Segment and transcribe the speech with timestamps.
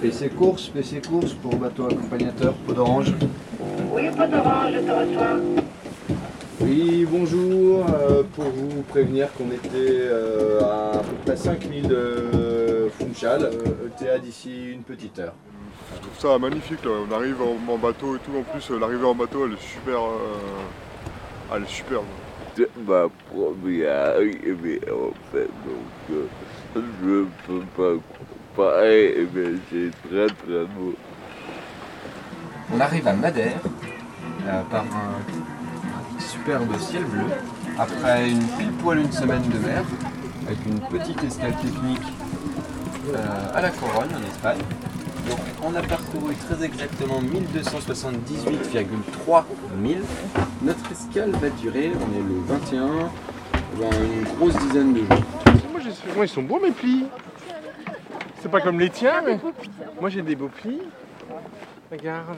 [0.00, 3.12] PC course, PC course pour bateau accompagnateur, peau d'orange.
[3.92, 5.40] Oui, pas d'orange, je te reçois.
[6.60, 7.84] Oui, bonjour.
[7.88, 12.63] euh, pour vous prévenir qu'on était euh, à à peu près 5000 de
[12.98, 15.34] Funchal, euh, ETA d'ici une petite heure.
[15.94, 16.90] Je trouve ça magnifique là.
[17.08, 18.30] On arrive en, en bateau et tout.
[18.38, 20.00] En plus, euh, l'arrivée en bateau, elle est super.
[20.00, 22.04] euh, Elle est superbe.
[22.56, 24.14] C'est ma première
[24.62, 26.26] mais en fait, donc euh,
[26.76, 28.00] je peux pas
[28.54, 30.94] comparer, mais c'est très très beau.
[32.72, 33.58] On arrive à Madère
[34.46, 37.24] euh, par un superbe ciel bleu
[37.76, 39.82] après une pile poil une semaine de mer
[40.46, 42.43] avec une petite escale technique euh,
[43.54, 44.60] à la Couronne en Espagne.
[45.28, 49.44] Donc on a parcouru très exactement 1278,3
[49.78, 50.02] milles.
[50.62, 53.10] Notre escale va durer, on est le 21,
[53.78, 55.08] ben, une grosse dizaine de jours.
[55.72, 57.06] Moi, j'ai- moi, ils sont beaux mes plis.
[58.42, 59.40] C'est pas comme les tiens, mais.
[60.00, 60.80] Moi j'ai des beaux plis.
[61.90, 62.36] Regarde.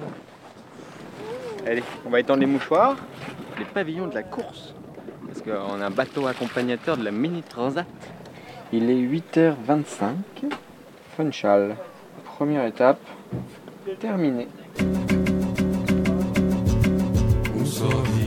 [1.67, 2.95] Allez, on va étendre les mouchoirs,
[3.59, 4.73] les pavillons de la course.
[5.27, 7.87] Parce qu'on a un bateau accompagnateur de la Mini Transat.
[8.73, 10.15] Il est 8h25.
[11.17, 11.77] Funchal.
[12.25, 13.01] Première étape
[14.01, 14.49] terminée.
[17.55, 18.27] Um sorriso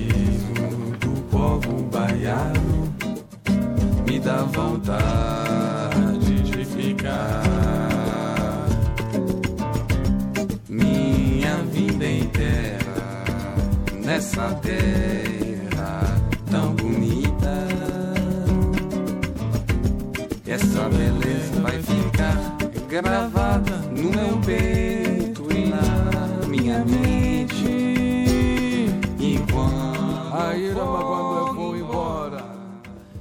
[20.49, 22.35] Essa beleza vai ficar
[22.87, 27.67] gravada no meu peito e na minha mente.
[29.19, 32.43] Enquanto a ira quando eu vou embora,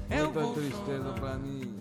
[0.08, 0.22] é
[0.54, 1.74] tristeza pra mim.